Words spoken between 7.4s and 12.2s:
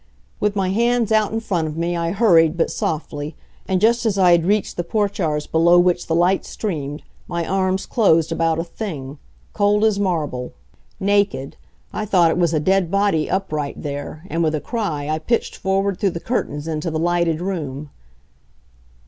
arms closed about a thing cold as marble, naked I